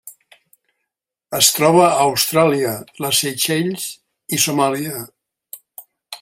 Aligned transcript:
Es 1.39 1.49
troba 1.57 1.83
a 1.89 2.05
Austràlia, 2.05 2.71
les 3.05 3.21
Seychelles 3.25 3.87
i 4.39 4.41
Somàlia. 4.47 5.05